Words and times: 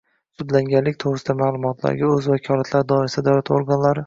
sudlanganlik 0.39 0.97
to‘g‘risidagi 1.03 1.39
ma’lumotlarga 1.43 2.09
o‘z 2.15 2.31
vakolatlari 2.33 2.89
doirasida 2.95 3.27
davlat 3.31 3.55
organlari 3.61 3.99